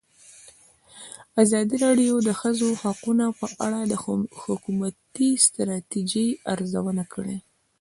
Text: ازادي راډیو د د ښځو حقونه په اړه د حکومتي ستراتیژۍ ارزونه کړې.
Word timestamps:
ازادي 1.43 1.75
راډیو 1.85 2.15
د 2.21 2.23
د 2.27 2.29
ښځو 2.39 2.69
حقونه 2.81 3.25
په 3.39 3.45
اړه 3.65 3.79
د 3.91 3.93
حکومتي 4.47 5.29
ستراتیژۍ 5.45 6.29
ارزونه 6.53 7.03
کړې. 7.13 7.35